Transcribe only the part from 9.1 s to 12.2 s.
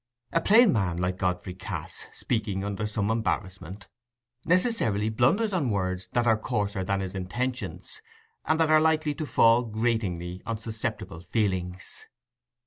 to fall gratingly on susceptible feelings.